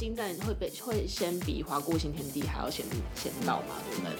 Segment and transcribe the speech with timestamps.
[0.00, 4.16] 精湛会被会先比华固新天地还要先先到嘛，对不对？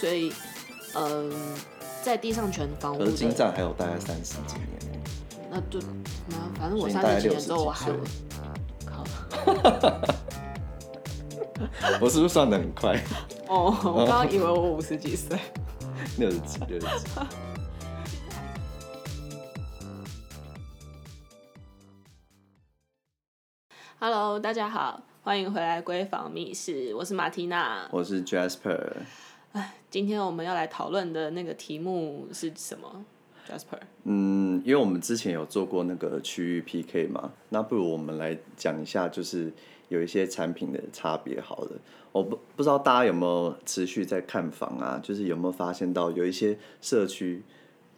[0.00, 0.32] 所以，
[0.94, 1.36] 嗯、呃，
[2.02, 4.66] 在地上全房屋的，而精湛还有大概三十几年，
[5.52, 5.78] 那就
[6.26, 7.96] 那反正我三十几年之后我还有，
[8.84, 9.04] 靠，
[12.00, 13.00] 我是不是算得很快？
[13.46, 15.38] 哦，我刚刚以为我 五十几岁，
[16.18, 17.06] 六十几，六十几。
[24.06, 28.78] Hello，大家好，欢迎回来闺房密室，我是马缇娜，我是 Jasper。
[29.52, 33.02] 哎，今天我们要来讨论的那个题目是什么
[33.48, 39.50] ？Jasper，嗯，因为我们之前有做过那个区域 PK 嘛，那不如我们来讲一下，就是
[39.88, 41.40] 有一些产品的差别。
[41.40, 41.70] 好了，
[42.12, 45.00] 我不不知道大家有没有持续在看房啊？
[45.02, 47.42] 就是有没有发现到有一些社区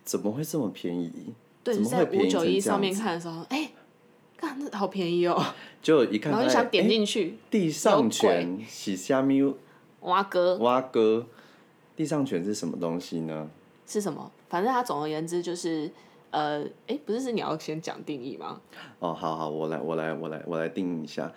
[0.05, 1.35] 怎么会这么便宜？
[1.65, 1.83] 对？
[1.83, 3.73] 在五九一上面看的时候，哎。
[4.37, 5.43] 看，那好便宜哦！
[5.83, 7.37] 就一看，然后就想点进去。
[7.51, 9.55] 地上权洗虾米？
[10.01, 10.57] 蛙哥。
[10.59, 11.27] 蛙哥，
[11.97, 13.49] 地上权是什么东西呢？
[13.87, 14.31] 是什么？
[14.49, 15.91] 反正它总而言之就是，
[16.31, 18.61] 呃，哎，不是，是你要先讲定义吗？
[18.99, 21.33] 哦，好好，我来，我来，我来，我来定义一下。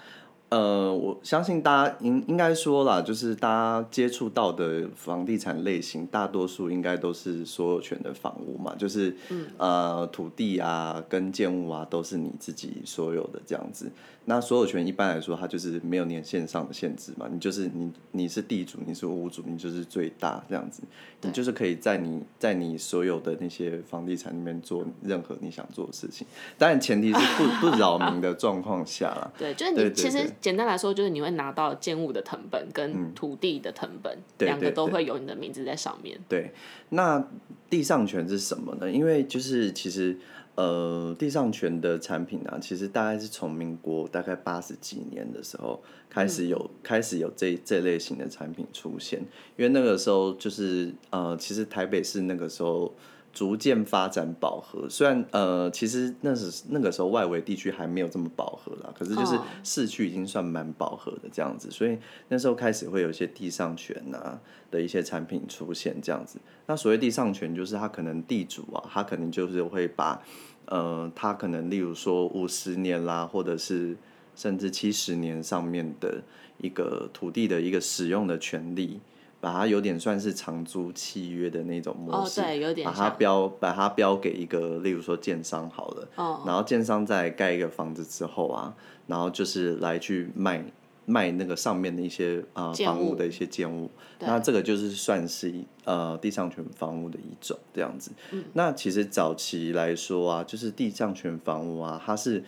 [0.49, 13.91] 呃，我相信大家应应该说啦，就是大家接触到的房地产类型，大多数应该都是所有权的房屋嘛，就是、嗯、呃土地啊跟建物啊都是你自己所有的这样子。
[14.25, 20.83] 那所有权一般来说，它就是没有年限上的限制嘛，你就是你你是地主，你是屋主，你就是最大这样子，
[21.21, 26.27] 你就是可以在你在你所有的那些房地产里面做任何你想做的事情，
[26.59, 29.31] 当然前提是不 不扰民的状况下啦。
[29.35, 36.19] 对，就是你其实简单来说，就是你会拿到建物的謄本跟土地的謄本，两、嗯、个都会有你的名字在上面。
[36.27, 36.51] 对，
[36.89, 37.27] 那
[37.69, 38.91] 地上权是什么呢？
[38.91, 40.17] 因为就是其实。
[40.55, 49.21] 呃，地上权的产品啊，其实大概是从民国大概八十几年的时候开始有、嗯、开始有这这类型的产品出现，
[49.55, 52.93] 因为那个时候就是呃，其实台北市那个时候
[53.31, 61.97] 逐渐发展饱和，虽然呃，其实那是那个时候外围地区还没有这么饱和啦，可是就是市区已经算蛮饱和的这样子，所以
[62.27, 64.39] 那时候开始会有一些地上权啊
[64.71, 66.39] 的一些产品出现这样子。
[66.65, 70.21] 那所谓地上权，就是他可能地主啊，他可能就是会把
[70.65, 73.95] 呃，他可能例如说五十年啦，或者是
[74.35, 76.21] 甚至七十年上面的
[76.57, 78.99] 一个土地的一个使用的权利，
[79.39, 88.73] 把它有点算是长租契约的那种模式，哦、对，有点把它标把它标给一个例如说建商好了，哦、然后建商在盖一个房子之后啊，
[89.07, 90.63] 然后就是来去卖。
[91.05, 93.89] 卖那个上面的一些啊、呃、房屋的一些建物，
[94.19, 95.51] 那这个就是算是
[95.83, 98.11] 呃地上权房屋的一种这样子。
[98.31, 102.43] 嗯、那其实早期来说啊，就是地上权房屋啊，它是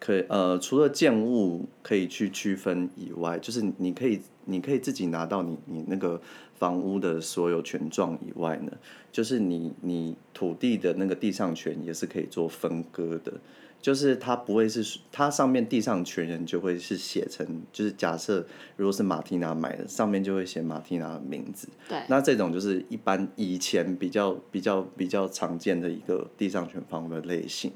[0.00, 4.20] 可以呃除了建物可以去区分以外，就是你可以
[4.50, 6.20] 你可以自己拿到你你那个
[6.58, 8.72] 房屋的所有权状以外呢，
[9.12, 13.32] 就是你你土地的那个地上权也是可以做分割的。
[13.82, 18.46] 就是它不会是它上面地上权人就会是写成，就是假设
[18.76, 21.66] 如果是马蒂娜买的，上面就会写马蒂娜的名字。
[21.88, 21.98] 对。
[22.08, 27.72] 那这种就是一般以前比较比较比较常见的一个地上权房屋的类型。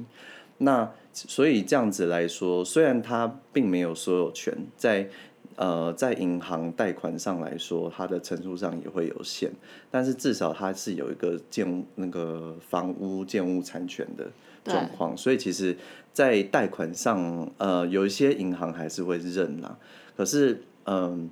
[0.58, 5.08] 那所以这样子来说，虽然它并没有所有权，在
[5.56, 9.50] 呃在银行贷款上来说，它的成数上也会有限，
[9.90, 14.30] 但是至少它是有一个建那个房屋建物产权的。
[14.66, 15.76] 状况，所以其实，
[16.14, 19.76] 在贷款上，呃，有一些银行还是会认啦。
[20.16, 21.28] 可是，嗯、呃，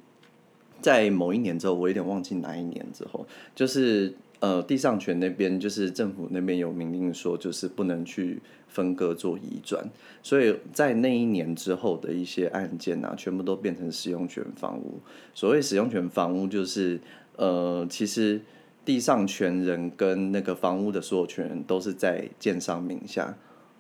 [0.83, 9.89] 在某一年之后，我有点忘记哪一年之后，就是呃，地上权那边就是政府那边有明令说，就是不能去分割做移转。
[10.23, 15.01] 所以在那一年之后的一些案件啊，全部都变成使用权房屋。
[15.35, 17.01] 所谓使用权房屋，就是
[17.37, 18.41] 呃，其实。
[18.85, 23.33] 地上权人跟那个房屋的所有权人都是在建商名下，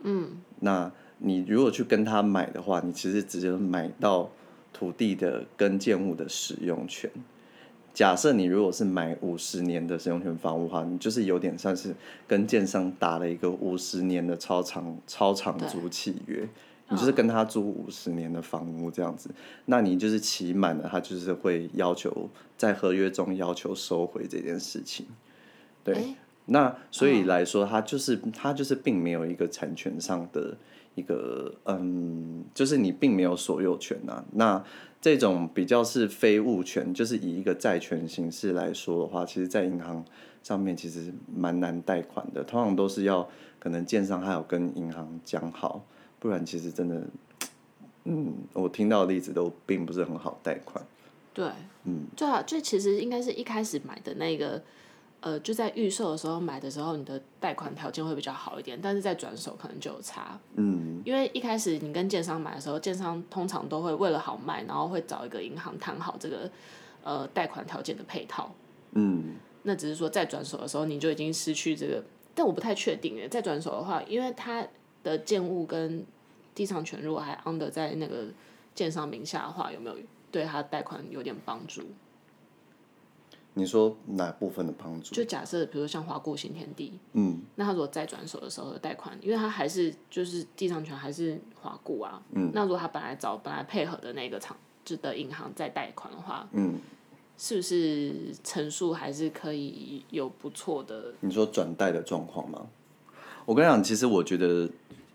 [0.04, 0.28] 嗯，
[0.60, 4.30] 那你如果去跟他买的话，你其实直接买到
[4.72, 7.10] 土地的跟建物的使用权。
[7.94, 11.94] 假设你如果是买五十年的使用权房屋的话，你就是有点像是
[12.26, 16.48] 跟建商打了一个五十年的超长超长租契约。
[16.88, 19.30] 你就是跟他租五十年的房屋这样子，
[19.64, 22.28] 那你就是期满了，他就是会要求
[22.58, 25.06] 在合约中要求收回这件事情。
[25.82, 30.54] 对，欸、那所以来说，他就是他就是并没有一个产权上的
[30.94, 34.24] 一个嗯，就是你并没有所有权呐、啊。
[34.32, 34.64] 那
[35.02, 40.02] 这种比较是非物权，就是以一个债权形式来说的话，其实，在银行
[40.44, 43.28] 上面其实蛮难贷款的，通常都是要
[43.58, 45.84] 可能建商还有跟银行讲好。
[46.20, 47.02] 不然其实真的
[48.04, 50.84] 嗯，我听到的例子都并不是很好贷款。
[51.34, 51.46] 对，
[51.82, 54.62] 嗯，最好最其实应该是一开始买的那个，
[55.22, 60.38] 呃，就在预售的时候买的时候，你的贷款条件会比较好一点，但是在转手可能就有差。
[60.56, 66.50] 嗯，因为一开始你跟建商买的时候，建商通常都会为了好卖，然后会找一个银行谈好这个
[67.02, 68.52] 呃贷款条件的配套。
[68.92, 72.02] 嗯，那只是说在转手的时候你就已经失去这个，
[72.34, 74.66] 但我不太确定诶，在转手的话，因为它
[75.02, 76.04] 的建物跟
[76.54, 78.26] 地上权如果还 under 在那个
[78.74, 79.96] 建商名下的话，有没有？
[80.32, 81.82] 对他贷款有点帮助。
[83.54, 85.14] 你说哪部分的帮助？
[85.14, 96.78] 就假设，比如说像华固新天地，嗯，那他如果再转手的时候的贷款，因为他还是就是地上权还是华固啊，嗯，那如果他本来找本来配合的那个厂就的银行再贷款的话，嗯，
[97.36, 101.12] 是不是成数还是可以有不错的？
[101.20, 102.66] 你说转贷的状况吗？
[103.44, 104.68] 我跟你讲，其实我觉得。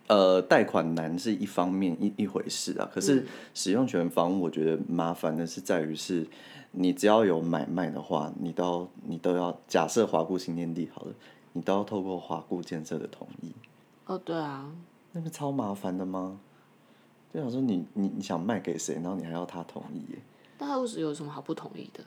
[0.10, 6.26] 呃，贷款难是一方面一一回事啊，可是使用权房屋，我觉得麻烦的是在于是，
[6.72, 11.14] 你只要有买卖的话，你都要你都要假设华固新天地好了，
[11.54, 13.52] 你都要透过华固建设的同意。
[14.06, 14.72] 哦，对啊。
[15.14, 16.40] 那个超麻烦的吗？
[17.34, 20.20] 就想说你你你想卖给谁，然后你还要他同意耶？
[20.60, 22.04] 那他为什么有什么好不同意的？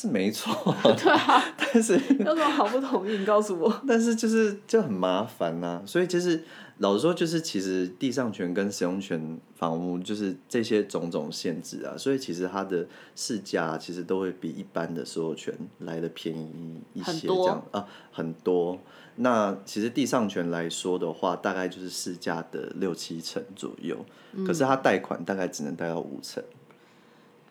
[0.00, 0.54] 是没错，
[0.96, 3.18] 对啊，但是有什么好不同意？
[3.18, 3.82] 你告诉我。
[3.84, 6.44] 但是就是就很麻烦呐、啊，所以就是
[6.76, 12.86] 老实说，就是其实地上权跟使用权房屋就是这些种种限制啊，所以其实它的
[13.16, 18.78] 市价其实都会比一般的所有权来的便宜一些，这样啊很多。
[19.16, 23.96] 那其实地上权来说的话，大概就是市价的六七成左右，
[24.34, 26.40] 嗯、可是它贷款大概只能贷到五成。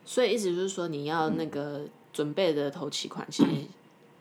[0.05, 1.81] 所以意思就是说，你要那个。
[2.17, 3.49] 嗯准备的头期款其实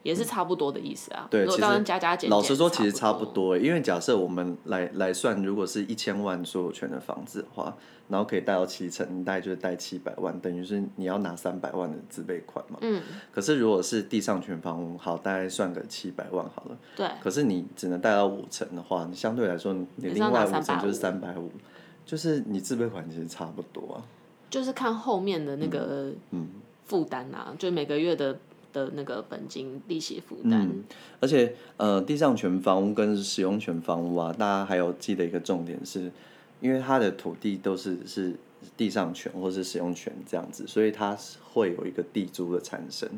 [0.02, 1.26] 也是差不多的意思啊。
[1.30, 3.56] 对，其实加加减减，老实说，其实差不多。
[3.56, 7.76] 因为假设我们来来算，如果是一千万所有权的房子的话，
[8.08, 12.78] 然后可以贷到七成，你大概就是贷七百万，等于是你要拿三百万的自备款嘛。
[12.82, 13.02] 嗯。
[13.32, 16.78] 可是如果是地上权房屋，好，大概算个七百万好了。
[16.94, 17.08] 对。
[17.20, 21.50] 可是你只能贷到五成的话，你相对来说，你另外五成就是三百五，
[22.04, 24.04] 就是你自备款其实差不多啊。
[24.48, 26.42] 就是看后面的那个嗯。
[26.42, 26.48] 嗯
[26.86, 28.38] 负担啊，就每个月的
[28.72, 30.62] 的那个本金利息负担。
[30.62, 30.84] 嗯，
[31.20, 36.12] 而且呃，地上权房屋跟使用权房屋啊，大家还有记得一个重点是，
[36.60, 38.34] 因为它的土地都是是
[38.76, 41.16] 地上权或是使用权这样子，所以它
[41.52, 43.08] 会有一个地租的产生。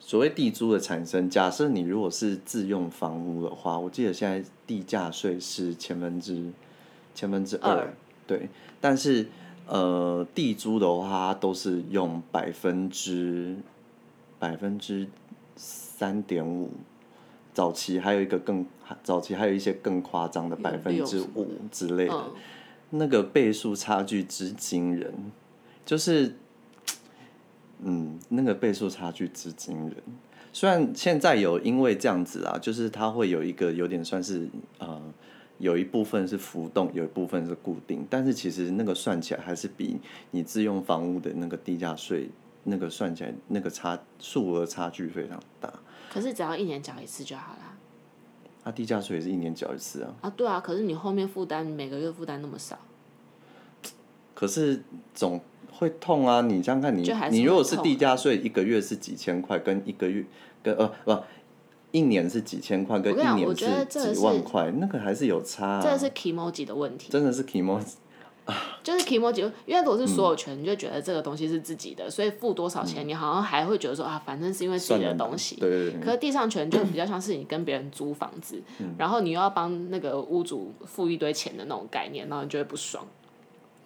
[0.00, 6.50] 所谓地租的产生，假设你如果是自用房屋的话，我记得现在地价税是千分之
[7.14, 7.92] 千分之二，
[8.26, 8.48] 对，
[8.80, 9.26] 但是。
[9.66, 13.56] 呃，地租的话都是用百分之
[14.38, 15.08] 百分之
[15.56, 16.70] 三点五，
[17.54, 18.66] 早期还有一个更
[19.02, 22.24] 早期还有一些更夸张的百分之五之类的，
[22.90, 25.32] 那个倍数差距之惊人，
[25.86, 26.34] 就是，
[27.80, 29.96] 嗯，那个倍数差距之惊人。
[30.52, 34.46] 虽然现在有因为这样子啊，就是它会有一个有点算是
[34.78, 35.00] 呃。
[35.58, 40.00] 有一部分是浮动，有一部分是固定，但是其实那个算起来还是比
[40.32, 42.28] 你自用房屋的那个地价税
[42.64, 45.72] 那个算起来那个差数额差距非常大。
[46.12, 47.76] 可是只要一年缴一次就好了。
[48.64, 50.14] 它、啊、地价税也是一年缴一次啊。
[50.22, 52.78] 啊，对啊，可是你后面负担每个月负担那么少。
[54.34, 54.82] 可是
[55.14, 56.40] 总会痛啊！
[56.40, 60.24] 你这样看你，你你如果是地价税，一个月是几千块，跟一个月
[60.62, 61.16] 跟呃不。
[61.94, 65.80] 一年是几千块，跟一年是几万块，那个还是有差啊。
[65.80, 67.12] 这个是 kimoji 的问题。
[67.12, 67.92] 真的是 kimoji
[68.82, 75.54] 就是 kimoji，因为如果是所有权，你就觉得这个东西是自己的，所以付多少钱，你好像还会觉得说啊，反正是因为自己的东西。
[75.54, 76.00] 对对对。
[76.00, 78.60] 可是地上权就比较像是你跟别人租房子，
[78.98, 83.06] 然后你又要帮那个屋主付一堆钱的那种概念，然后你就会不爽。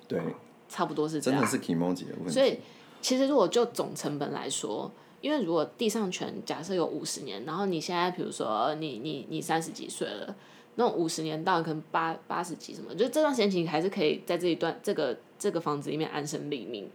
[0.09, 0.19] 对。
[0.67, 1.39] 差不多是这样。
[1.39, 2.33] 真的是 kimoji 的问题。
[2.33, 2.59] 所以
[3.03, 4.91] 其实如果就总成本来说。
[5.21, 10.35] 因为如果地上权假设有五十年，然后你现在比如说你你你三十几岁了，
[10.77, 16.89] 那五十年到可能八八十几什么，就这段时间其实还是可以在这一段这个这个房子里面安身立命，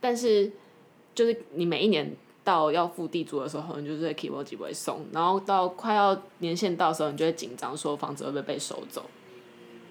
[0.00, 0.50] 但是
[1.14, 2.10] 就是你每一年
[2.42, 9.04] 到要付地租的时候，你就是会 keep 不会送，然后到快要年限到时候，你就会紧张说房子会不会被收走，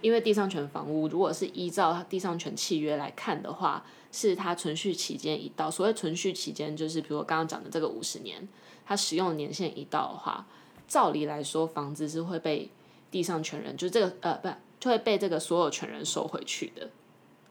[0.01, 3.84] 因为地上权房屋如果是依照地上权契约来看的话。
[4.12, 8.50] 是它存续期间一到，所谓存续期间就是，比如我刚刚讲的这个五十年，
[8.84, 10.48] 它使用的年限一到的话，
[10.88, 12.72] 照理来说，房子是会被
[13.12, 16.89] 地上权人，就是这个呃，不，就会被这个所有权人收回去的，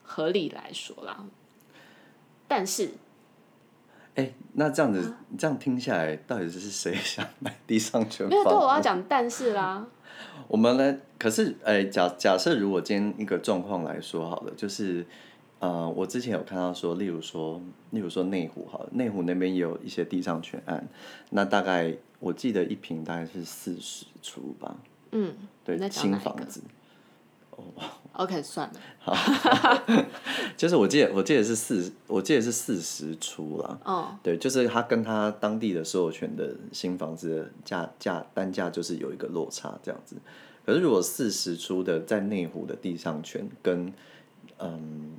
[0.02, 1.24] 合理来说啦。
[2.48, 2.86] 但是，
[4.16, 8.26] 哎、欸，那这样子，这样听下来，到底是谁想买地上权？
[8.26, 9.86] 没有，对，我要讲但是啦。
[10.46, 10.96] 我们呢？
[11.18, 15.04] 可是，哎、欸，假假设如果今天一个状况来说好了，就是，
[15.58, 20.86] 呃，我之前有看到说，例如说，例如说内湖好了，内湖那边也有一些地上权案，
[21.30, 24.76] 那大概我记得一平大概是四十出吧。
[25.10, 26.60] 嗯，对，新房子。
[27.76, 28.80] 哦，OK，算了。
[28.98, 29.14] 好，
[30.56, 33.80] 就是我记得，我记得是四，我记得是四十出了。
[33.84, 34.18] 哦。
[34.22, 40.16] 对，就是他跟他当地的所有权的新房子的价价单价就是有一个落差这样子。
[40.64, 43.92] 可是如果四十出的在内湖的地上权跟
[44.58, 45.16] 嗯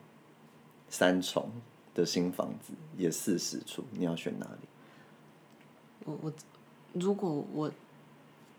[0.89, 1.51] 三重
[1.95, 4.67] 的新房子也四十出，你要选哪里？
[6.05, 6.33] 我我
[6.93, 7.71] 如果我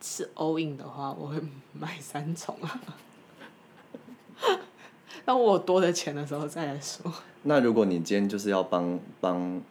[0.00, 1.40] 是 all in 的话，我会
[1.72, 2.80] 买三重啊。
[5.24, 7.12] 当我多的钱的时候再来说。
[7.42, 9.62] 那如果你今天就是要帮帮，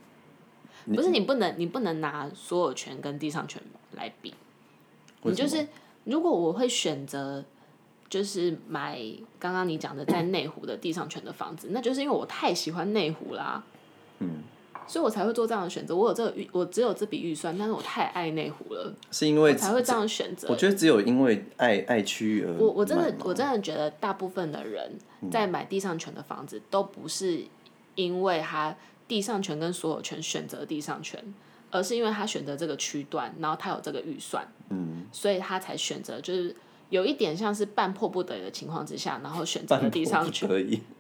[0.85, 3.61] 不是你不能你不能拿所有权跟地上权
[3.95, 4.33] 来比，
[5.23, 5.67] 你就是
[6.05, 7.43] 如果我会选择
[8.09, 8.99] 就是买
[9.38, 13.63] 刚刚你讲的在内湖的地上权的房子，那就是因为我太喜欢内湖啦。
[14.19, 14.43] 嗯。
[14.89, 15.96] 所以我才会做这样的选择。
[15.96, 20.48] 我有这个预，我只有这笔预算，但是我太爱内湖了，是因为才会这样选择。
[20.50, 24.91] 我觉得只有因为爱爱区域而我我真的我真的觉得大部分的人
[25.31, 27.43] 在买地上权的房子，都不是
[27.93, 28.75] 因为他
[29.08, 31.24] 地上权跟所有权选择地上权，
[31.69, 36.55] 而是因为他选择这个区段，然后他有这个预算，嗯，所以他才选择，就是
[36.89, 40.50] 有一点像是半迫不得已的情况之下，然后选择了地上权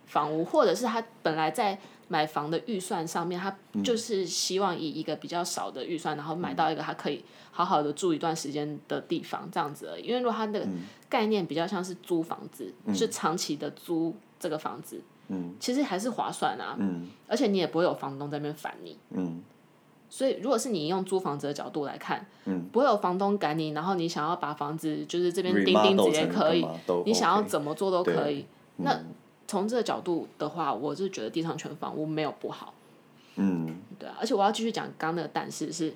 [0.05, 1.79] 房屋，或者是他本来在。
[2.09, 10.03] 买房的预算上面，他就是希望以一个比较少的预算，然后买到一个他可以好好的住一段时间的地方，这样子而已。
[10.03, 10.67] 因为如果他的
[11.07, 15.01] 概念比较像是租房子，是长期的租这个房子，
[15.59, 16.75] 其实还是划算啊。
[17.27, 18.97] 而且你也不会有房东在那边烦你。
[20.09, 22.25] 所以如果是你用租房子的角度来看，
[22.71, 26.65] 不会有房东赶你，然后你想要把房子就是这边钉钉子也可以，
[27.05, 28.47] 你想要怎么做都可以。
[28.77, 28.99] 那
[29.49, 32.71] 从这个角度的话，我是觉得地上权房屋没有不好。
[33.35, 35.91] 嗯，对啊，而且我要继续讲刚刚那个但是是，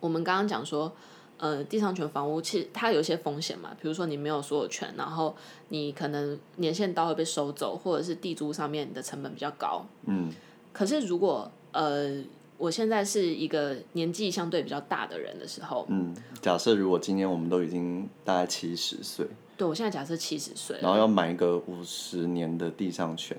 [0.00, 0.92] 我们刚刚讲说，
[1.38, 5.36] 呃，地上权房屋其实它有一些风险嘛，比如说你没有所有权，然后
[5.68, 9.86] 你可能年限到会被收走，或者是地租上面的成本比较高。
[10.06, 10.32] 嗯。
[10.72, 12.20] 可是如果呃，
[12.58, 19.28] 我现在是一个年纪相对比较大的人的时候，嗯，假设如果今年我们都已经大概七十岁。
[19.56, 23.36] 对，我现在假设七十岁，然后要买一个五十年的地上权，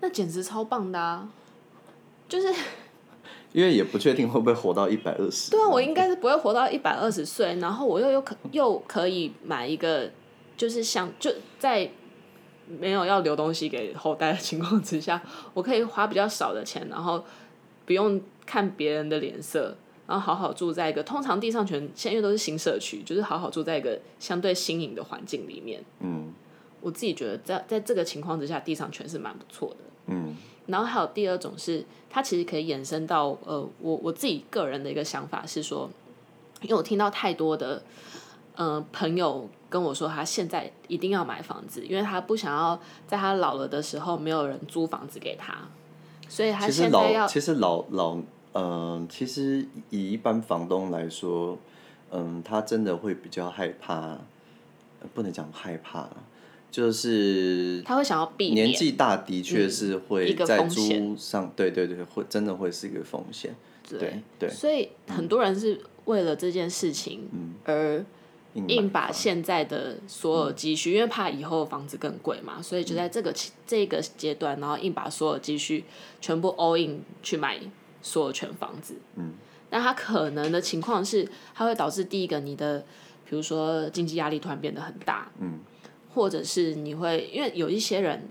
[0.00, 1.28] 那简直超棒的啊！
[2.28, 2.52] 就是
[3.52, 5.50] 因为也不确定会不会活到一百二十。
[5.50, 10.10] 对啊，我应该是不会活到一百二十岁，然后我又又可又可以买一个，
[10.56, 11.88] 就是像就在
[12.66, 15.22] 没有要留东西给后代的情况之下，
[15.54, 17.24] 我可以花比较少的钱，然后
[17.84, 19.76] 不用看别人的脸色。
[20.06, 25.82] 然后好好住在一个通常地上权，现在因为都是新社区，就是好好住在一个相对新颖的环境里面。
[25.98, 26.32] 嗯，
[26.80, 29.76] 我自己觉得在在这个情况之下，地上权是蛮不错的。
[30.06, 30.36] 嗯，
[30.66, 35.90] 然后还有第二种是，它其实可以延伸到呃，我我自己个人的一个想法是说，
[36.62, 37.82] 因为我听到太多的
[38.54, 45.56] 呃朋友跟我说，他现在一定要买房子，因为他不想要在他老了的时候没有人租房子给他，
[46.28, 48.18] 所以他现在要其实老其实老老。
[48.58, 51.58] 嗯，其实以一般房东来说，
[52.10, 54.16] 嗯，他真的会比较害怕，
[55.12, 56.08] 不能讲害怕，
[56.70, 58.68] 就是他会想要避免。
[58.68, 63.54] 年纪大的确是会在租上，对对对，会真的会是一个风险。
[63.86, 64.48] 对对。
[64.48, 67.28] 所以很多人是为了这件事情
[67.64, 68.02] 而
[68.54, 73.34] 硬把现在的所有积蓄，因为怕以后房子更贵嘛，所以就在这个
[73.66, 75.84] 这个阶段，然后硬把所有积蓄
[76.22, 77.60] 全部 all in 去买。
[78.06, 79.32] 所有权房子，嗯，
[79.70, 82.78] 那它可能的情况是，它会导致第一个，你的，
[83.28, 85.58] 比如说经济压力突然变得很大，嗯，
[86.14, 88.28] 或者是你会，因为有一些人，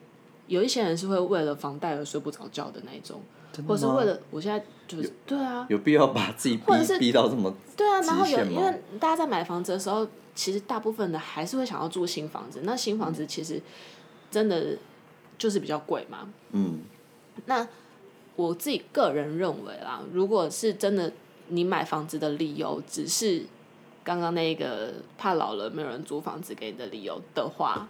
[0.47, 3.21] 有一些人是会为了房贷而睡不着觉的那一种，
[3.67, 13.61] 或者是为了，我现在就是对啊，有必要把自己逼或者是逼到这么对啊，然后有，因为大家在买房子的时候，其实大部分的还是会想要住新房子，那新房子其实
[14.31, 14.77] 真的
[15.37, 16.79] 就是比较贵嘛，嗯，
[17.47, 17.67] 那。
[18.35, 21.11] 我自己个人认为啦，如果是真的
[21.47, 23.45] 你买房子的理由只是
[24.03, 27.87] 刚刚那个怕老了没有人租房子给你的理由的话，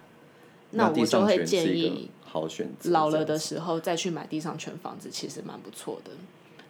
[0.70, 2.10] 那我就会建议
[2.84, 6.10] 老了的时候再去买地上权房子，其实蛮不错的。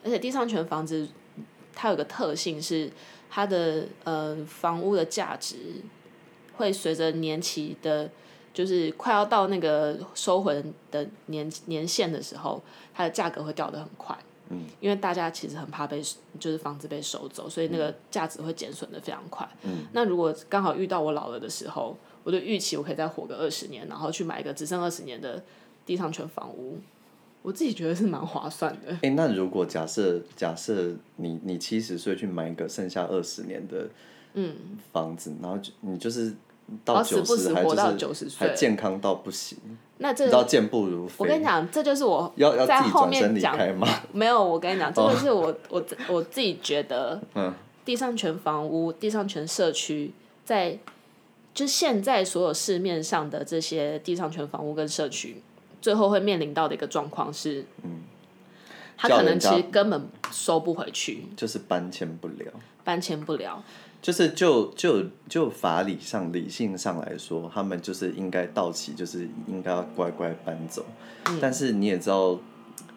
[0.04, 1.08] 而且地上权房子
[1.74, 2.90] 它有个特性是
[3.28, 5.56] 它的呃房屋的价值
[6.56, 8.10] 会随着年期的。
[8.56, 12.62] 就是快要到那个收回的年年限的时候，
[12.94, 14.16] 它的价格会掉得很快。
[14.48, 16.00] 嗯，因为大家其实很怕被
[16.40, 19.46] 就是房子被收走，所以那个价值会减损的非常快。
[19.64, 21.94] 嗯，那如果刚好遇到我老了的时候，
[22.24, 25.44] 我就预期我可以再活个二十年，然后去买一个只剩二十年的
[25.84, 26.78] 地上权房屋，
[27.42, 28.92] 我自己觉得是蛮划算的。
[28.96, 33.90] 哎、欸，那如果假设假设你你七十岁去买一个剩下二十年的
[34.32, 34.54] 嗯
[34.94, 36.32] 房子，嗯、然后就你就是。
[36.84, 37.64] 到九十还
[37.96, 39.58] 就是还健康到不行，
[39.98, 41.14] 那这到健步如飞。
[41.18, 43.56] 我跟你讲，这就是我要在后面讲。
[44.12, 47.52] 没有，我跟你讲，这就是我我我自己觉得，嗯。
[47.84, 50.12] 地上权房屋、地上权社区，
[50.44, 50.76] 在
[51.54, 55.40] 就现在所有市面上的这些地上权房屋跟社区，
[55.80, 58.00] 最后会面临到的一个状况是，嗯，
[58.96, 63.62] 他可能其实根本收不回去，就是搬迁不了，搬迁不了。
[64.06, 70.86] 就是就就就法理上理性上来说，他们就是应该到期，就是应该要乖乖搬走。
[71.24, 72.38] 嗯、但是你也知道，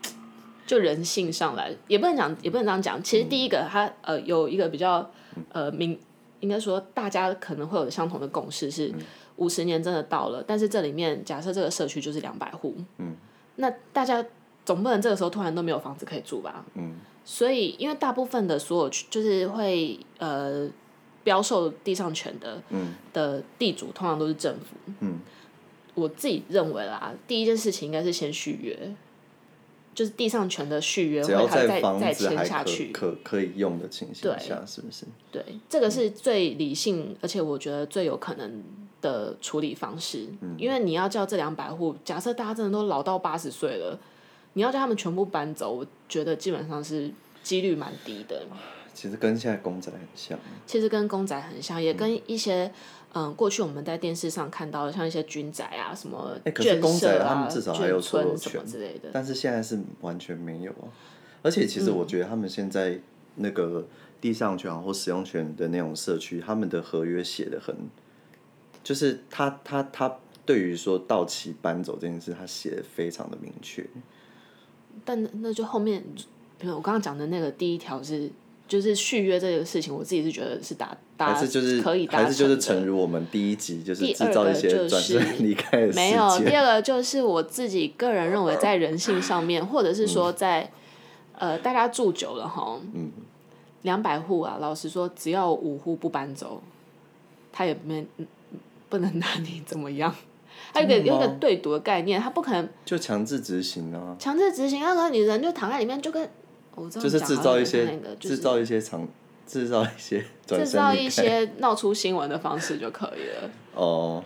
[0.67, 3.01] 就人性上来，也不能讲，也不能这样讲。
[3.01, 5.09] 其实第一个，他呃有一个比较
[5.51, 5.99] 呃明，
[6.41, 8.93] 应该说大家可能会有相同的共识是，
[9.37, 10.43] 五十年真的到了。
[10.45, 13.15] 但是这里面假设这个社区就是两百户，嗯，
[13.55, 14.23] 那大家
[14.63, 16.63] 总不能这个时候突然都没有房子可以住吧？
[16.75, 20.69] 嗯，所以因为大部分的所有就是会呃。
[21.23, 24.91] 标售地上权的，嗯、的地主通常都是政府。
[25.01, 25.19] 嗯、
[25.95, 28.95] 我自己认为啦，第一件事情应该是先续约，
[29.93, 35.05] 就是地上权的续约，会他再再签下去，可可以用的情形下，是不是？
[35.31, 38.63] 对，这个是最理性，而且我觉得最有可能
[39.01, 40.27] 的处理方式。
[40.41, 43.99] 嗯、因为你要叫这两百户，假设大家真的都老到八十岁了，
[44.53, 47.11] 你要叫他们全部搬走，我觉得基本上是
[47.43, 48.43] 几率蛮低的。
[48.93, 50.37] 其实跟现在公仔很像。
[50.65, 52.65] 其实跟公仔很像，也跟一些
[53.13, 59.09] 嗯、呃，过去我们在电视上看到的，像一些军仔啊，什么眷舍啊、他们至少还有所有权什么之类的。
[59.13, 60.91] 但是现在是完全没有啊！
[61.41, 62.99] 而且其实我觉得他们现在
[63.35, 63.87] 那个
[64.19, 67.75] 地上权或使用权的那种社区，他们的合约写的很，
[68.83, 73.85] 就是他他他对于说到期搬走这件事，他写的非常的明确。
[75.05, 76.03] 但那就后面，
[76.57, 78.29] 比如我刚刚讲的那个第一条是。
[78.69, 86.39] 就是续约这个事情，我自己是觉得是达达还是就是可以达成还是就是诚如我们第一集就是制造一些转身离开的没有。
[86.39, 90.69] 第二个就是我自己个人认为，在人性上面，或者是说在
[91.35, 93.11] 呃大家住久了哈，嗯，
[93.81, 96.61] 两百户啊，老实说，只要五户不搬走，
[97.51, 98.05] 他也没
[98.87, 100.15] 不能拿你怎么样。
[100.71, 106.29] 他有个有个对赌的概念，他不可能就强制执行啊，强制执行，那个你人就躺在里面就跟。
[106.89, 109.07] 就是制造一些，制造一些场，
[109.45, 113.51] 制造一些， 制造一些闹出新闻的方式就可以了。
[113.75, 114.23] 哦，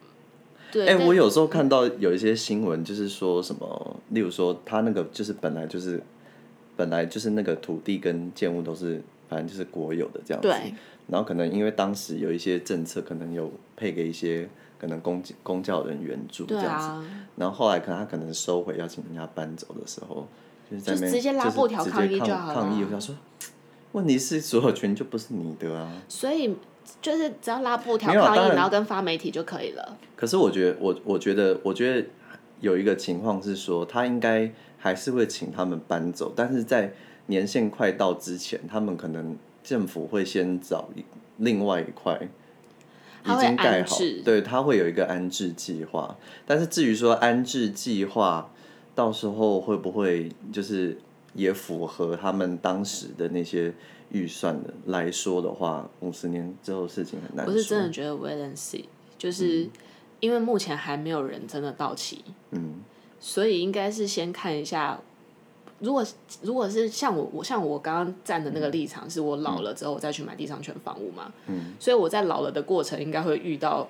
[0.70, 0.86] 对。
[0.88, 6.02] 哎，我有时候看到有一些新闻，就是说什么，例如说他那个就是本来就是
[6.76, 10.74] 本来就是那个土地跟建物都是反正就是国有的这样子，对。
[11.08, 17.04] 然后可能因为当时有一些政策，可能有配给一些可能公公教人援助这样子，啊、
[17.36, 20.26] 然后后来可能他可能收回要请人家搬走的时候。
[20.70, 22.54] 就是直接拉布条抗议就好了。
[22.54, 23.14] 抗议，我想说，
[23.92, 26.02] 问题是所有权就不是你的啊。
[26.08, 26.56] 所以
[27.00, 29.96] 就是只要拉布条抗议，然后跟发媒体就可以了。
[30.16, 32.08] 可是我觉得，我我觉得，我觉得
[32.60, 36.92] 有一个情况是说，他应该还是会请他们搬走，但是在
[37.26, 40.88] 年限快到之前，他们可能政府会先找
[41.36, 42.28] 另外一块
[43.24, 46.16] 已经盖好，对，他会有一个安置计划。
[46.44, 48.50] 但是至于说安置计划。
[48.96, 50.98] 到时候会不会就是
[51.34, 53.72] 也符合他们当时的那些
[54.10, 57.54] 预算的来说的话，五十年之后事情很难说。
[57.54, 59.68] 我是真的觉得 wait and see，就是
[60.18, 62.80] 因为目前还没有人真的到期，嗯，
[63.20, 65.00] 所以应该是先看一下。
[65.78, 66.02] 如果
[66.40, 73.86] 如果是像我我像我刚刚站的那个立场，是我老了之后我再去买地上权房屋嘛，嗯，所以我在老了的过程应该会遇到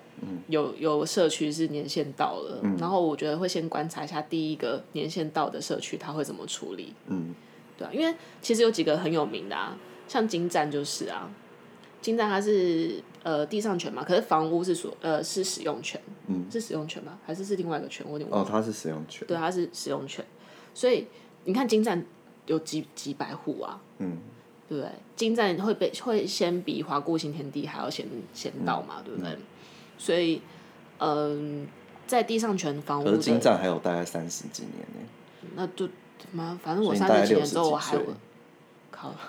[0.49, 7.33] 有有社区是年限到了，嗯，然后我觉得会先观察一下第一个年限到的社区他会怎么处理，嗯，
[7.79, 11.31] 对啊，因为其实有几个很有名的啊，像金站就是啊，
[12.03, 17.17] 金站它是呃地上权嘛，可是房屋是所呃是使用权，嗯，是使用权吗？
[17.25, 18.05] 还是是另外一个权？
[18.09, 18.45] 我有点忘了。
[18.45, 19.25] 哦，它是使用权。
[19.29, 20.25] 对，它是使用权，
[20.75, 21.07] 所以。
[21.47, 22.05] 你看金站
[22.47, 23.81] 有几几百户啊？
[23.99, 24.19] 嗯，
[24.69, 24.91] 对不对？
[25.15, 28.97] 金站会被会先比华固新天地还要先先到嘛？
[28.99, 29.39] 嗯、对不对？
[29.97, 30.43] 所以，
[30.99, 31.69] 嗯、呃，
[32.07, 35.09] 在地上权房屋的，可是金站还有大概三十几年呢。
[35.55, 35.89] 那就
[36.33, 38.03] 妈，反正我三十几年之后我还有，
[38.91, 39.15] 靠！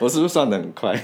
[0.00, 0.94] 我是不是算的很快？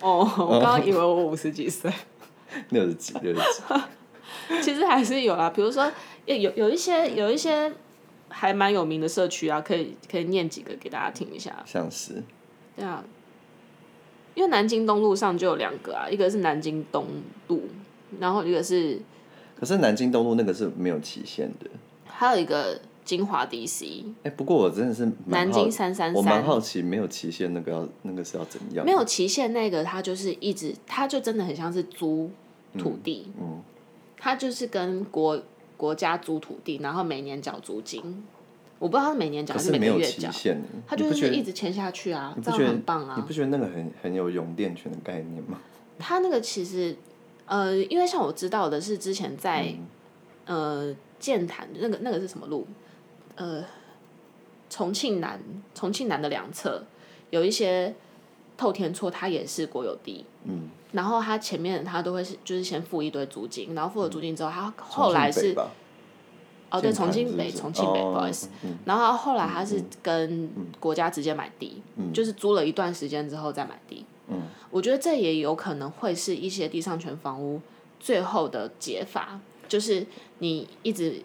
[0.00, 1.90] 哦，我刚刚以为我五十几岁。
[2.70, 4.62] 六十几，六十几。
[4.62, 5.90] 其实还是有啦，比如说
[6.26, 7.72] 有有一些有一些。
[8.36, 11.62] 还蛮有名的社区啊，可以可以念几个给大家听一下。
[11.64, 12.22] 像是。
[12.74, 13.04] 对啊。
[14.34, 17.06] 因为南京东路上就有两个啊，一个是南京东
[17.46, 17.62] 路，
[18.18, 19.00] 然后一个是。
[19.56, 21.70] 可是南京东路那个是没有期限的。
[22.04, 24.02] 还有一个金华 DC。
[24.24, 28.84] 哎，不过我真的是南京三三三，我蛮好奇没有期限那个要那个是要怎样？
[28.84, 32.28] 没有期限那个，它就是一直，它就真的很像是租
[32.76, 33.62] 土地，嗯，嗯，
[34.18, 35.40] 它就是跟国
[35.84, 38.24] 国家租土地，然后每年缴租金。
[38.78, 40.30] 我不知道他每年缴还是每个月缴，
[40.86, 43.14] 他就是一直签下去啊，这样很棒啊！
[43.16, 45.60] 你不觉得那个很很有永电权的概念吗？
[45.98, 46.96] 他那个其实，
[47.44, 49.74] 呃，因为像我知道的是之前在，
[50.46, 52.66] 嗯、呃，建潭那个那个是什么路？
[53.34, 53.62] 呃，
[54.70, 55.38] 重庆南
[55.74, 56.82] 重庆南的两侧
[57.28, 57.94] 有一些
[58.56, 65.54] 透天厝，它也是国有地，嗯，然后他前面他都会是就是先付一堆租金，然后付了租金之后，他后来是。
[66.70, 68.48] 哦，对，重庆北，重庆北，不好意思。
[68.84, 71.80] 然后后来他是跟国家直接买地，
[72.12, 74.04] 就是租了一段时间之后再买地。
[74.70, 77.60] 我觉得这也有可能会是一些地上权房屋
[78.00, 80.04] 最后的解法，就是
[80.38, 81.22] 你一直。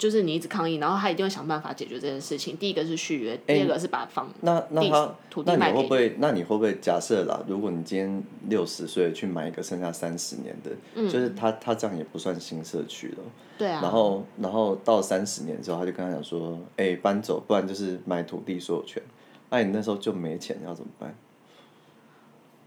[0.00, 2.56] 就是你一直抗议，然后他一定会想办法解决这件事情。
[2.56, 5.82] 第一个是续约，第二个是把房那那他土地卖给你。
[5.82, 6.16] 那你会不会？
[6.18, 7.38] 那你会不会假设啦？
[7.46, 13.24] 如果你今天六十岁去买一个剩下三十年的，嗯、就是他他这样也不算新社区了。
[13.58, 13.80] 对啊。
[13.82, 19.02] 然后然后到三十年之后，他就跟他讲说：“哎、欸，搬走，不然就是买土地所有权。”
[19.50, 21.14] 那你那时候就没钱，要怎么办？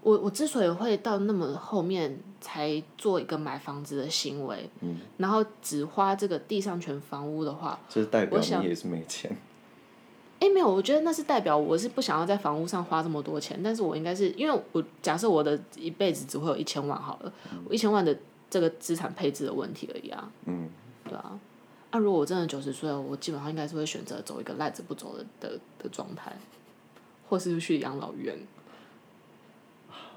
[0.04, 9.34] 我我之所以会到那么后面才做一个买房子的行为，嗯、然后只花这个地上权房屋的话，就是代表你也是没钱。
[10.40, 18.14] 哎，没有，我觉得那是代表我是不想要在房屋上花这么多钱，但是我应该是因为我假设我的一辈子只会有一千万好了，嗯、我一千万的
[18.50, 20.30] 这个资产配置的问题而已啊。
[20.44, 20.68] 嗯，
[21.08, 21.40] 对啊。
[21.92, 26.36] 那、啊、如果我真的九十岁了，我基本上应该是会选择走一个赖着不走的的的状态，
[27.26, 28.36] 或是去养老院。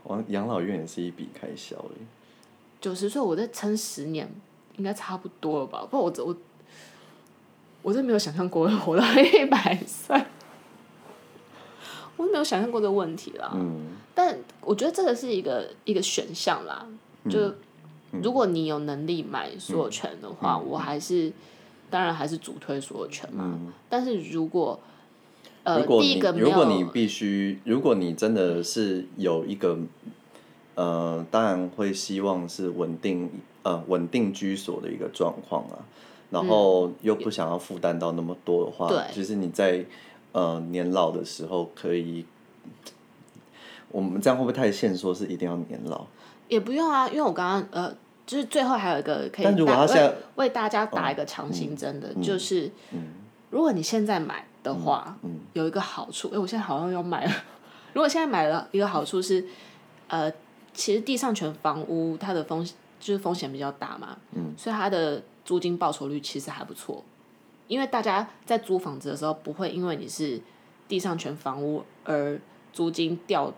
[0.10, 2.06] 养养老院也是一笔开销诶。
[2.80, 4.30] 九十岁，我再撑十年，
[4.78, 5.86] 应该差不多了吧？
[5.90, 6.36] 不，我我
[7.82, 10.24] 我真没有想象过活到一百岁，
[12.16, 13.52] 我没有想象过这个问题啦。
[13.56, 13.98] 嗯。
[14.14, 16.86] 但我觉得这个是一个一个选项啦，
[17.30, 17.54] 就
[18.12, 21.32] 如果你有能力买所有权的话，我还是
[21.90, 23.60] 当然还是主推所有权嘛。
[23.88, 24.80] 但是如果
[25.76, 29.78] 如果你如果你必须，如果你真的是有一个，
[30.76, 33.30] 呃，当然会希望是稳定
[33.64, 35.84] 呃稳定居所的一个状况啊，
[36.30, 39.84] 然后又不想要负担到那么多的话，嗯、其实你在
[40.32, 42.26] 呃年老的时候可以，
[43.90, 46.06] 我们这样会不会太限说是一定要年老？
[46.48, 47.94] 也不用啊，因为我刚刚呃，
[48.26, 53.08] 就是最后还有一个可以，但如果他现在为大家打一个强心针的，嗯、就是、嗯、
[53.50, 54.46] 如果你现在买。
[54.68, 57.32] 的话，嗯嗯、有一个好处，哎、欸，我现在好像要买了。
[57.94, 59.44] 如果现在买了一个好处是，
[60.08, 60.32] 呃，
[60.74, 62.64] 其实地上权房屋它的风
[63.00, 67.04] 就是风险比较大嘛，嗯、所以它的租金报酬率其实还不错。
[67.68, 70.40] 因为大家在租房子的时候，不会因为你是
[70.88, 72.40] 地上权房屋而
[72.72, 73.52] 租金掉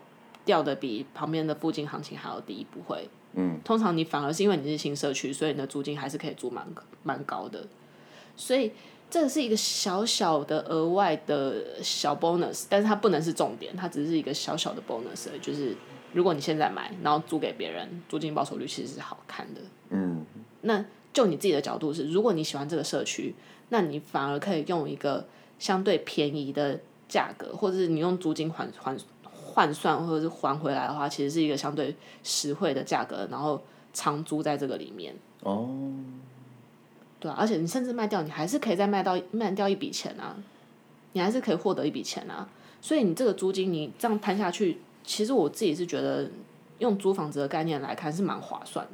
[0.45, 3.09] 掉的比旁边的附近行情还要低，不会。
[3.33, 6.65] 嗯，通常你反而是因为你是新社区，所以你的租金还是可以租蛮
[7.03, 7.67] 蛮高的，
[8.37, 8.71] 所以。
[9.09, 15.75] 这是一个小小的额外的小 bonus，但是它不能是重点，它只是一个小小的 bonus，就是
[16.13, 19.61] 如果你现在买，然后租给别人，租金报酬率其实是好看的。
[19.89, 20.25] 嗯。
[20.61, 23.33] 那就你自己的角度是，如果你喜欢这个社区，
[23.69, 25.25] 那你反而可以用一个
[25.57, 28.95] 相对便宜的价格，或者是你用租金换换
[29.33, 33.59] 换算，或者是还回来的话，其实是一个相对实惠的价格，然后
[33.91, 35.15] 长租在这个里面。
[35.41, 35.67] 哦。
[37.19, 40.37] 对啊，而且你甚至卖掉，你还是可以再卖到卖掉一笔钱啊，
[41.11, 42.47] 你还是可以获得一笔钱啊。
[42.81, 46.31] 所以你这个租金你这样摊下去，其实我自己是觉得
[46.77, 48.91] 用租房子的概念来看是蛮划算的。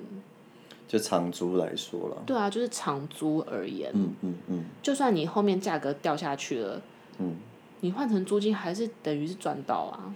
[0.88, 2.24] 就长租来说了。
[2.26, 3.92] 对啊，就是长租而言。
[3.94, 4.36] 嗯嗯嗯。
[4.48, 6.82] 嗯嗯就算你后面价格掉下去了，
[7.20, 7.36] 嗯，
[7.82, 10.16] 你换成租金还是等于是赚到啊。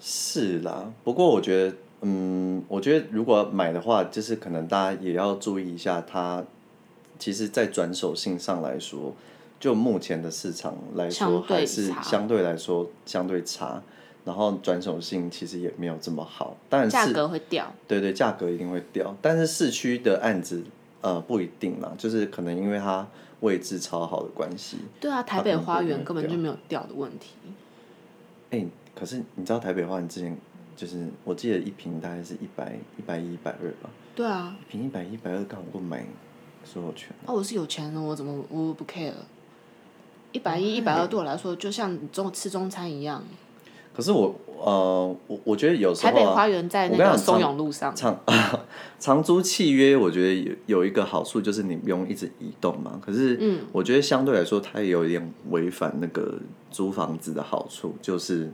[0.00, 1.76] 是啦，不过我觉得。
[2.02, 6.44] 嗯，我觉得如果买的话，就是可能大家也要注意一下，它
[7.18, 9.14] 其实，在转手性上来说，
[9.58, 13.82] 就目前的市场来说，还是相对来说相对差，
[14.26, 20.62] 然后转手性其实也没有这么好，但是价格会掉，对对，价格一定会掉，但是市区的案子
[21.00, 23.08] 呃不一定啦，就是可能因为它
[23.40, 27.30] 位置超好的关系，对啊，台北花园根本就没有掉的问题。
[28.50, 30.36] 哎、欸，可是你知道台北花园之前？
[30.76, 33.90] 就是我记得一瓶大概是一百一百一一百二吧。
[34.14, 34.54] 对啊。
[34.60, 36.06] 一瓶一百一百二，刚好够买
[36.64, 37.08] 所有权。
[37.24, 39.12] 哦，我是有钱人，我怎么我不 care？
[40.32, 43.24] 一百一、一百二对我来说，就像中吃中餐一样。
[43.94, 47.96] 可是我呃，我我觉得有时候、啊、台北花园在那个松永路上。
[47.96, 48.20] 长
[49.00, 53.00] 长租契约，我觉得有有一个好处就是你不用一直移动嘛。
[53.02, 56.38] 可是，嗯，我觉得相对来说，它也有一点违反那个
[56.70, 58.52] 租房子的好处，就是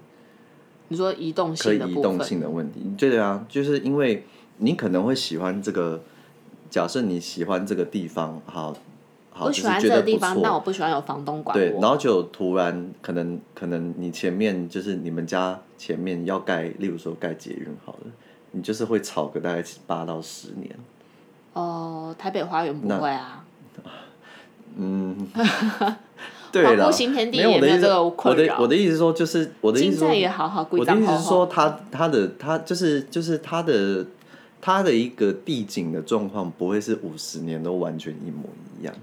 [0.92, 2.80] 你说移动性的可以移动性的问题。
[2.98, 4.26] 对啊，就是因为
[4.58, 6.02] 你可能会喜欢这个，
[6.68, 8.76] 假设你喜欢这个地方，好。
[9.34, 11.56] 好我喜欢这个地方，但我不喜欢有房东管。
[11.56, 18.12] 对，然后就突然可能可能你前面就是你们家前面要盖，例如说盖捷运好了，
[18.50, 20.68] 你就是会吵个大概八到十年。
[21.54, 23.42] 哦、呃，台北花园不会啊。
[24.76, 25.26] 嗯。
[26.52, 26.90] 对了，
[27.32, 34.06] 没有我的意思，我的我的意思说就是我的意思说，好好我的意思是说他他的他就是就是他的
[34.60, 38.44] 他的一个地景的状况不会是五十年都完全一模
[38.78, 38.94] 一样。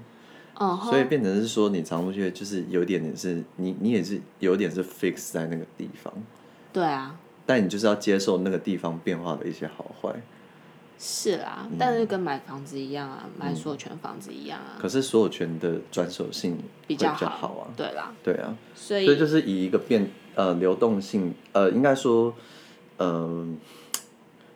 [0.54, 0.90] Uh huh.
[0.90, 6.12] 所以变成是说，你常出去就是有一点点是，你你也是有点是 fix 在那个地方。
[6.72, 7.16] 对啊。
[7.46, 10.10] 但你就是要接受那个地方变化的一些好坏。
[11.00, 14.76] 是啦，嗯、但是跟买房子一样啊，买所有权房子一样啊。
[14.78, 17.72] 可是所有权的转手性比较好啊。
[17.74, 18.12] 对啦。
[18.22, 18.54] 对啊。
[18.74, 22.34] 所以，所以就是以一个变呃流动性呃，应该说
[22.98, 23.48] 嗯、呃，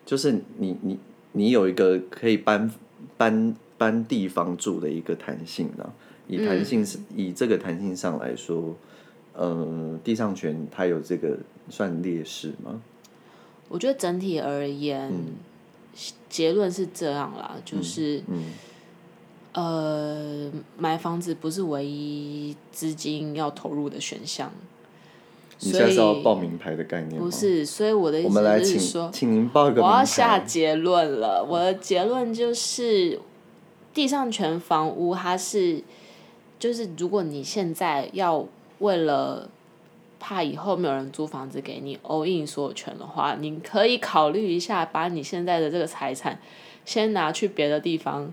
[0.05, 0.99] 就是你你
[1.33, 2.71] 你有一个可以搬
[3.17, 3.57] 搬。
[3.77, 5.93] 搬地方住的一个弹性呢，
[6.29, 8.73] 以弹性是、嗯、以这个弹性上来说，
[9.35, 11.37] 呃，地上权它有这个
[11.69, 12.81] 算劣势吗？
[13.69, 15.35] 我觉得整体而言，嗯、
[16.35, 18.43] 结论是这样啦，就是，嗯
[19.53, 24.51] 嗯、呃，买房子不是唯一资金要投入的选项。
[25.61, 27.21] 你现在是要报名牌的概念？
[27.21, 29.81] 不是，所以我的意思是说，请您报一个。
[29.81, 33.21] 我要下结论了，我的结论就是。
[33.95, 35.81] 地上权房屋，它是，
[36.59, 38.45] 就是如果你现在要
[38.81, 39.49] 为了
[40.27, 46.41] 怕以后没有人租房子给你 all in 所有权的话，你可以考虑一下，把你现在的这个财产
[46.87, 48.33] 先拿去别的地方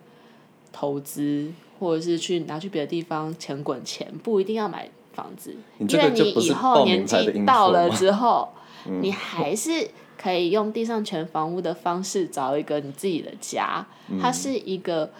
[0.71, 8.47] 投资，或者是去拿去别的地方钱滚钱，不一定要买房子，因为你以后年纪到了之后，
[9.01, 13.85] 你还是可以用地上权房屋的方式找一个你自己的家，
[14.21, 15.11] 它是一个。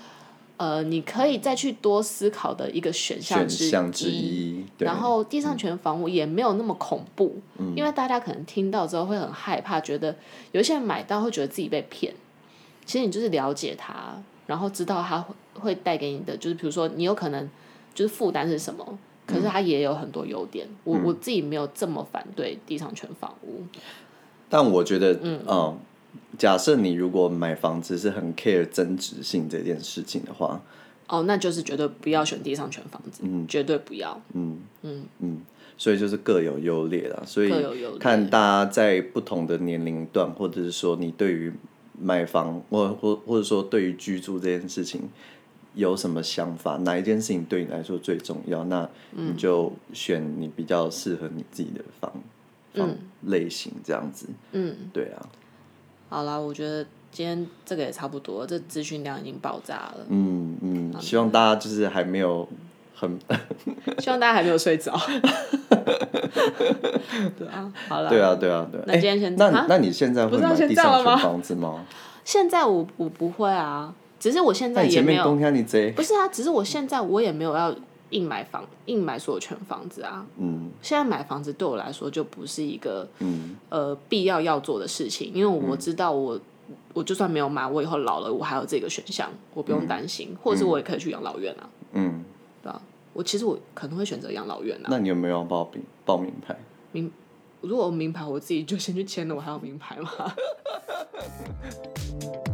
[0.62, 3.92] 呃，你可以再去多思考的一个选项之一。
[3.92, 10.16] 之一然后地上权房屋也没有那么恐怖，嗯、因为大家可能听到之后会很害怕，觉得
[10.52, 12.14] 有些人买到会觉得自己被骗。
[12.86, 17.50] 其实你就是了解它，然后知道它会会带给你的，就是比如说你有可能
[17.96, 20.68] 就是负担是什么，可是它也有很多优点。
[20.68, 23.64] 嗯、我我自己没有这么反对地上权房屋，
[24.48, 25.42] 但我觉得，嗯。
[25.48, 25.80] 嗯
[26.38, 30.62] 假设你如果买房子是很 care 增值性这件事情的话，
[31.08, 34.60] 哦，那就是绝对不要选地上权房子，嗯，绝对不要，嗯。
[34.82, 35.04] 嗯。
[35.20, 35.42] 嗯，
[35.78, 37.52] 所以就是各有优劣啦，所以
[38.00, 41.52] 看大家在不同的年龄段，或者是说你对于
[42.00, 45.02] 买房或或或者说对于居住这件事情
[45.76, 52.12] 有什么想法，哪一件事情对你来说最重要，那你就选你比较适合你自己的房
[52.74, 52.96] 房
[53.28, 55.30] 类型这样子，嗯，对啊。
[56.12, 60.06] 好啦，我觉得今天这个也差不多，这资讯量已经爆炸了。
[60.10, 62.46] 嗯嗯，嗯希望大家就是还没有
[62.94, 63.18] 很，
[64.00, 64.94] 希望大家还没有睡着。
[67.40, 68.10] 对啊，好了。
[68.10, 68.82] 对啊，对啊，对。
[68.86, 69.34] 那今天先。
[69.38, 71.86] 那那你现在会买地上权房子吗？
[72.26, 75.24] 现在我我不会啊，只是我现在也没有。
[75.96, 77.74] 不是啊，只是我现在我也没有要
[78.12, 80.26] 硬买房，硬买所有权房子啊。
[80.38, 80.70] 嗯。
[80.82, 86.40] 现在买房子对我来说就不是一个嗯呃必要要做的事情，因为我知道我
[86.94, 91.70] 我就算没有买，我以后老了我还有这个选项，我不用担心，嗯、或者是我也可以去养老院啊。
[91.94, 92.24] 嗯。
[92.64, 92.82] 对啊，
[93.14, 94.88] 我其实我可能会选择养老院啊。
[94.90, 96.56] 那你有没有要报名报名牌？
[96.92, 97.12] 名，
[97.62, 100.10] 如果我名牌我自己就先去签了，我还要名牌吗？